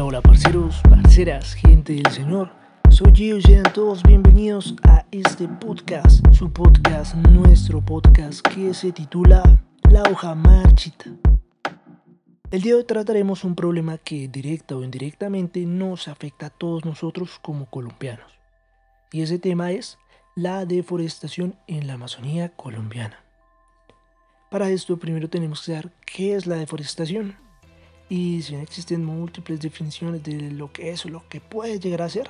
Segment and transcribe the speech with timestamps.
[0.00, 2.50] Hola, hola, parceros, parceras, gente del Señor.
[2.88, 8.92] Soy yo y sean todos bienvenidos a este podcast, su podcast, nuestro podcast que se
[8.92, 9.42] titula
[9.90, 11.10] La hoja marchita.
[12.50, 16.86] El día de hoy trataremos un problema que directa o indirectamente nos afecta a todos
[16.86, 18.32] nosotros como colombianos.
[19.12, 19.98] Y ese tema es
[20.34, 23.22] la deforestación en la Amazonía colombiana.
[24.50, 27.49] Para esto primero tenemos que saber qué es la deforestación.
[28.10, 32.08] Y si existen múltiples definiciones de lo que es o lo que puede llegar a
[32.08, 32.28] ser,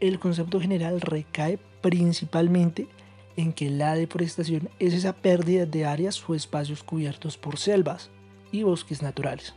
[0.00, 2.88] el concepto general recae principalmente
[3.36, 8.10] en que la deforestación es esa pérdida de áreas o espacios cubiertos por selvas
[8.50, 9.54] y bosques naturales,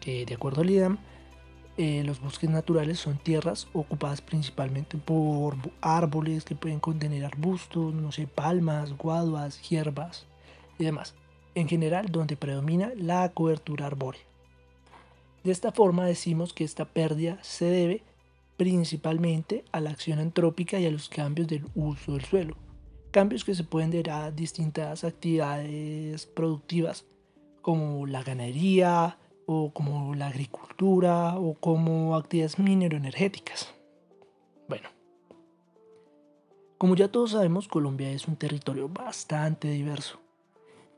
[0.00, 0.98] que de acuerdo al IDAM,
[1.76, 8.12] eh, los bosques naturales son tierras ocupadas principalmente por árboles que pueden contener arbustos, no
[8.12, 10.26] sé, palmas, guaduas, hierbas
[10.78, 11.14] y demás
[11.58, 14.22] en general donde predomina la cobertura arbórea.
[15.42, 18.02] De esta forma decimos que esta pérdida se debe
[18.56, 22.56] principalmente a la acción antrópica y a los cambios del uso del suelo,
[23.10, 27.06] cambios que se pueden deber a distintas actividades productivas
[27.62, 33.74] como la ganadería o como la agricultura o como actividades mineroenergéticas.
[34.68, 34.88] Bueno,
[36.78, 40.20] como ya todos sabemos, Colombia es un territorio bastante diverso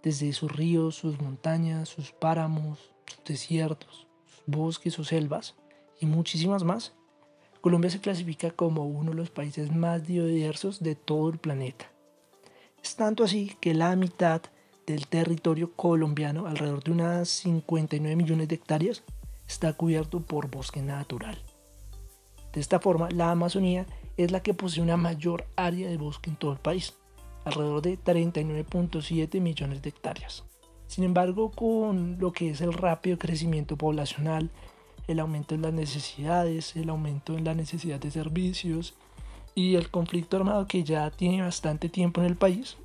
[0.02, 5.54] desde sus ríos, sus montañas, sus páramos, sus desiertos, sus bosques o selvas
[6.00, 6.94] y muchísimas más,
[7.60, 11.90] Colombia se clasifica como uno de los países más diversos de todo el planeta.
[12.82, 14.40] Es tanto así que la mitad
[14.86, 19.02] del territorio colombiano, alrededor de unas 59 millones de hectáreas,
[19.46, 21.38] está cubierto por bosque natural.
[22.54, 26.36] De esta forma, la Amazonía es la que posee una mayor área de bosque en
[26.36, 26.94] todo el país
[27.50, 30.44] alrededor de 39.7 millones de hectáreas.
[30.86, 34.50] Sin embargo, con lo que es el rápido crecimiento poblacional,
[35.06, 38.94] el aumento en las necesidades, el aumento en la necesidad de servicios
[39.54, 42.76] y el conflicto armado que ya tiene bastante tiempo en el país,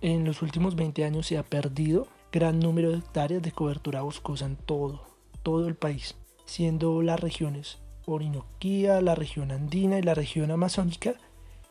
[0.00, 4.46] en los últimos 20 años se ha perdido gran número de hectáreas de cobertura boscosa
[4.46, 5.06] en todo,
[5.42, 11.14] todo el país, siendo las regiones Orinoquía, la región andina y la región amazónica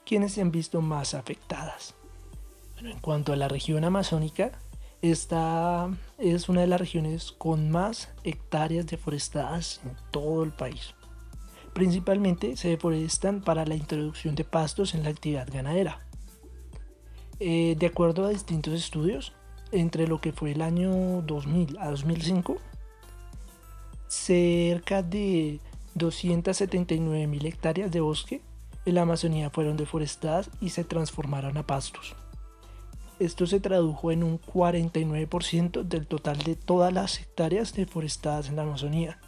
[0.06, 1.96] quienes se han visto más afectadas
[2.80, 4.52] en cuanto a la región amazónica,
[5.02, 10.96] esta es una de las regiones con más hectáreas deforestadas en todo el país.
[11.74, 16.00] Principalmente se deforestan para la introducción de pastos en la actividad ganadera.
[17.40, 19.34] Eh, de acuerdo a distintos estudios,
[19.72, 22.58] entre lo que fue el año 2000 a 2005,
[24.08, 25.60] cerca de
[25.96, 28.42] 279 mil hectáreas de bosque
[28.86, 32.16] en la Amazonía fueron deforestadas y se transformaron a pastos.
[33.18, 38.64] Esto se tradujo en un 49% del total de todas las hectáreas deforestadas en la
[38.64, 39.20] Amazonía.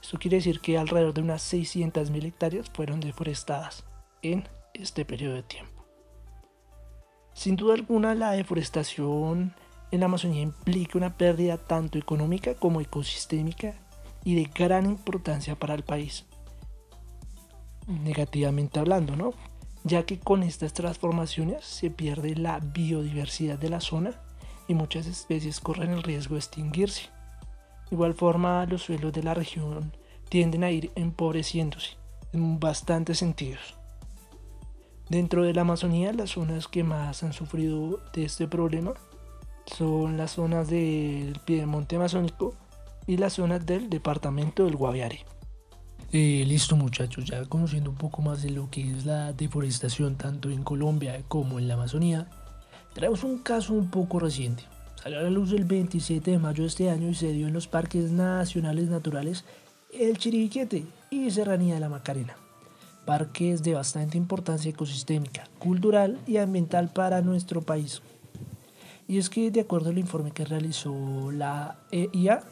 [0.00, 3.84] Esto quiere decir que alrededor de unas 600.000 hectáreas fueron deforestadas
[4.22, 5.84] en este periodo de tiempo.
[7.34, 9.54] Sin duda alguna, la deforestación
[9.90, 13.74] en la Amazonía implica una pérdida tanto económica como ecosistémica
[14.24, 16.24] y de gran importancia para el país.
[17.86, 19.34] Negativamente hablando, ¿no?
[19.84, 24.12] Ya que con estas transformaciones se pierde la biodiversidad de la zona
[24.66, 27.10] y muchas especies corren el riesgo de extinguirse.
[27.90, 29.92] De igual forma, los suelos de la región
[30.30, 31.90] tienden a ir empobreciéndose
[32.32, 33.76] en bastantes sentidos.
[35.10, 38.94] Dentro de la Amazonía, las zonas que más han sufrido de este problema
[39.66, 42.54] son las zonas del Piedemonte amazónico
[43.06, 45.26] y las zonas del departamento del Guaviare.
[46.16, 50.48] Eh, listo muchachos, ya conociendo un poco más de lo que es la deforestación tanto
[50.48, 52.28] en Colombia como en la Amazonía,
[52.92, 54.62] traemos un caso un poco reciente.
[55.02, 57.52] Salió a la luz el 27 de mayo de este año y se dio en
[57.52, 59.44] los parques nacionales naturales
[59.92, 62.36] El Chiribiquete y Serranía de la Macarena.
[63.04, 68.02] Parques de bastante importancia ecosistémica, cultural y ambiental para nuestro país.
[69.08, 72.44] Y es que de acuerdo al informe que realizó la EIA,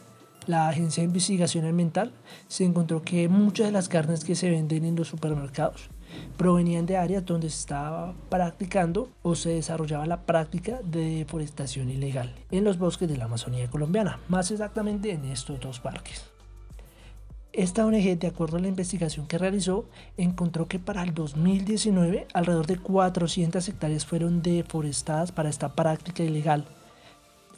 [0.48, 2.12] la Agencia de Investigación Ambiental,
[2.48, 5.88] se encontró que muchas de las carnes que se venden en los supermercados
[6.36, 12.34] provenían de áreas donde se estaba practicando o se desarrollaba la práctica de deforestación ilegal
[12.50, 16.32] en los bosques de la Amazonía colombiana, más exactamente en estos dos parques.
[17.52, 19.84] Esta ONG, de acuerdo a la investigación que realizó,
[20.16, 26.64] encontró que para el 2019 alrededor de 400 hectáreas fueron deforestadas para esta práctica ilegal,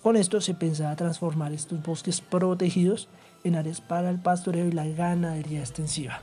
[0.05, 3.09] con esto se pensaba transformar estos bosques protegidos
[3.43, 6.21] en áreas para el pastoreo y la ganadería extensiva.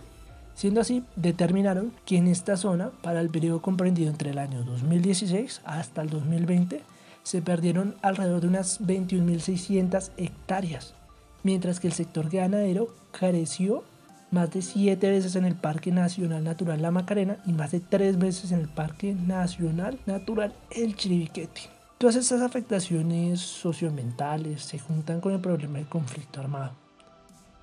[0.56, 5.62] Siendo así, determinaron que en esta zona, para el periodo comprendido entre el año 2016
[5.66, 6.82] hasta el 2020,
[7.24, 10.96] se perdieron alrededor de unas 21.600 hectáreas
[11.44, 13.84] mientras que el sector ganadero careció
[14.32, 18.18] más de siete veces en el Parque Nacional Natural La Macarena y más de tres
[18.18, 21.81] veces en el Parque Nacional Natural El Chiribiquete.
[22.02, 26.72] Todas estas afectaciones socioambientales se juntan con el problema del conflicto armado,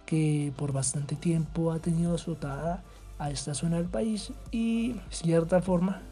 [0.07, 2.85] que por bastante tiempo ha tenido azotada
[3.19, 6.03] a esta zona del país y de cierta forma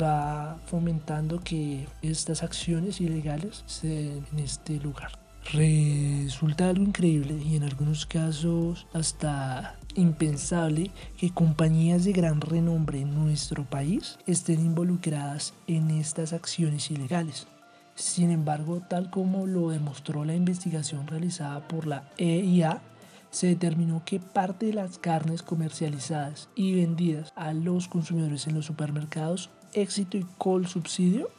[0.00, 5.18] va fomentando que estas acciones ilegales se den en este lugar.
[5.52, 13.16] Resulta algo increíble y en algunos casos hasta impensable que compañías de gran renombre en
[13.16, 17.48] nuestro país estén involucradas en estas acciones ilegales.
[17.94, 22.82] Sin embargo, tal como lo demostró la investigación realizada por la EIA,
[23.30, 28.66] se determinó que parte de las carnes comercializadas y vendidas a los consumidores en los
[28.66, 31.30] supermercados Éxito y Col Subsidio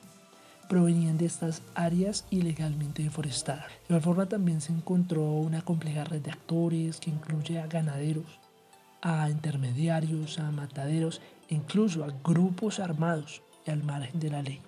[0.67, 3.67] provenían de estas áreas ilegalmente deforestadas.
[3.67, 8.39] De igual forma también se encontró una compleja red de actores que incluye a ganaderos,
[9.01, 14.59] a intermediarios, a mataderos, incluso a grupos armados y al margen de la ley.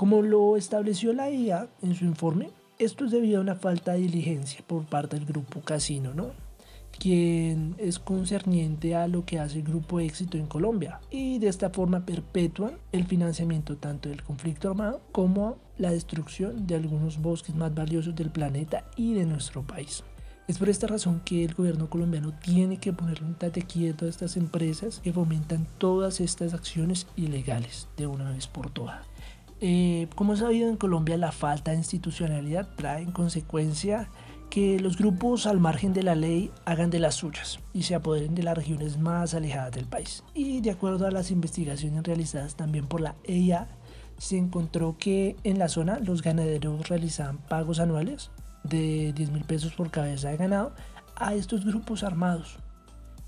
[0.00, 2.48] Como lo estableció la IA en su informe,
[2.78, 6.30] esto es debido a una falta de diligencia por parte del grupo Casino, ¿no?
[6.98, 11.68] quien es concerniente a lo que hace el Grupo Éxito en Colombia y de esta
[11.68, 17.74] forma perpetúan el financiamiento tanto del conflicto armado como la destrucción de algunos bosques más
[17.74, 20.02] valiosos del planeta y de nuestro país.
[20.48, 24.08] Es por esta razón que el gobierno colombiano tiene que ponerle un tate quieto a
[24.08, 29.09] estas empresas que fomentan todas estas acciones ilegales de una vez por todas.
[29.60, 34.08] Eh, como es sabido en Colombia, la falta de institucionalidad trae en consecuencia
[34.48, 38.34] que los grupos al margen de la ley hagan de las suyas y se apoderen
[38.34, 40.24] de las regiones más alejadas del país.
[40.34, 43.68] Y de acuerdo a las investigaciones realizadas también por la EIA,
[44.18, 48.30] se encontró que en la zona los ganaderos realizaban pagos anuales
[48.64, 50.74] de 10 mil pesos por cabeza de ganado
[51.16, 52.58] a estos grupos armados,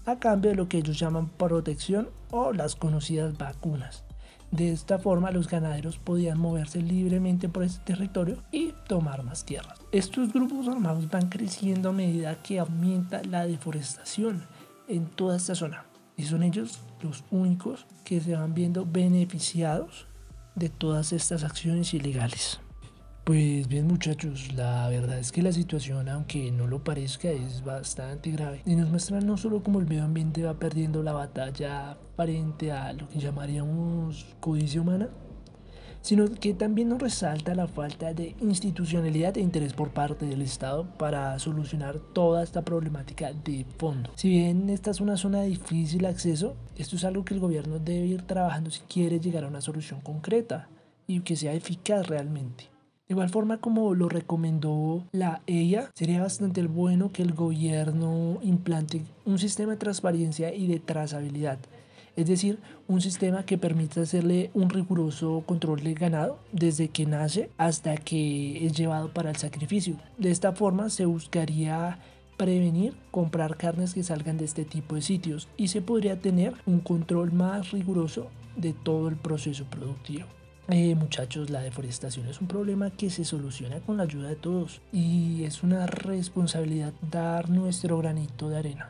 [0.07, 4.05] a cambio de lo que ellos llaman protección o las conocidas vacunas.
[4.53, 9.81] De esta forma los ganaderos podían moverse libremente por este territorio y tomar más tierras.
[9.93, 14.45] Estos grupos armados van creciendo a medida que aumenta la deforestación
[14.89, 15.87] en toda esta zona.
[16.19, 20.07] Y son ellos los únicos que se van viendo beneficiados
[20.55, 22.61] de todas estas acciones ilegales.
[23.25, 28.33] Pues bien muchachos, la verdad es que la situación, aunque no lo parezca, es bastante
[28.33, 28.63] grave.
[28.67, 32.93] Y nos muestra no solo cómo el medio ambiente va perdiendo la batalla frente a
[32.93, 35.09] lo que llamaríamos codicia humana,
[36.01, 40.89] sino que también nos resalta la falta de institucionalidad e interés por parte del Estado
[40.99, 44.11] para solucionar toda esta problemática de fondo.
[44.17, 47.79] Si bien esta es una zona de difícil acceso, esto es algo que el gobierno
[47.79, 50.69] debe ir trabajando si quiere llegar a una solución concreta
[51.07, 52.73] y que sea eficaz realmente.
[53.09, 59.03] De igual forma como lo recomendó la EIA, sería bastante bueno que el gobierno implante
[59.25, 61.59] un sistema de transparencia y de trazabilidad.
[62.15, 62.59] Es decir,
[62.89, 68.67] un sistema que permita hacerle un riguroso control del ganado desde que nace hasta que
[68.67, 69.97] es llevado para el sacrificio.
[70.19, 71.99] De esta forma se buscaría
[72.37, 76.81] prevenir comprar carnes que salgan de este tipo de sitios y se podría tener un
[76.81, 80.27] control más riguroso de todo el proceso productivo.
[80.75, 84.81] Eh, muchachos, la deforestación es un problema que se soluciona con la ayuda de todos
[84.91, 88.89] y es una responsabilidad dar nuestro granito de arena.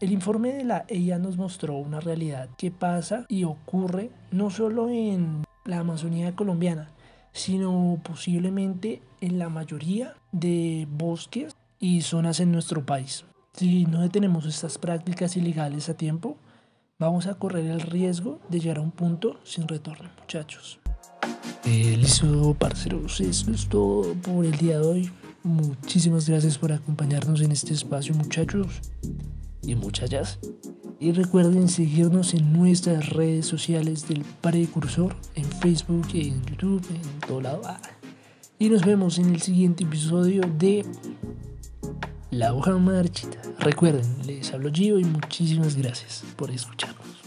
[0.00, 4.90] El informe de la EIA nos mostró una realidad que pasa y ocurre no solo
[4.90, 6.90] en la Amazonía colombiana,
[7.32, 13.24] sino posiblemente en la mayoría de bosques y zonas en nuestro país.
[13.54, 16.36] Si no detenemos estas prácticas ilegales a tiempo,
[16.98, 20.78] vamos a correr el riesgo de llegar a un punto sin retorno, muchachos.
[21.64, 25.10] Eh, listo, parceros, eso es todo por el día de hoy.
[25.42, 28.80] Muchísimas gracias por acompañarnos en este espacio, muchachos
[29.62, 30.38] y muchachas.
[30.98, 37.42] Y recuerden seguirnos en nuestras redes sociales del Precursor, en Facebook, en YouTube, en todo
[37.42, 37.60] lado.
[37.64, 37.80] Ah.
[38.58, 40.86] Y nos vemos en el siguiente episodio de
[42.32, 43.38] La Hoja Marchita.
[43.60, 47.25] Recuerden, les hablo Gio y muchísimas gracias por escucharnos.